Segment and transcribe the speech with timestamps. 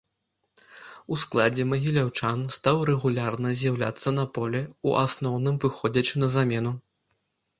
[1.15, 6.73] У складзе магіляўчан стаў рэгулярна з'яўляцца на полі, у асноўным выходзячы на замену.